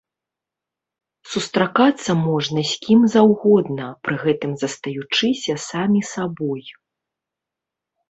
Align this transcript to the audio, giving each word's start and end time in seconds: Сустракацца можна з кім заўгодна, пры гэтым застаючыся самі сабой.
Сустракацца 1.33 2.11
можна 2.29 2.65
з 2.71 2.81
кім 2.87 3.05
заўгодна, 3.17 3.85
пры 4.09 4.15
гэтым 4.25 4.51
застаючыся 4.65 5.53
самі 5.69 6.01
сабой. 6.17 6.63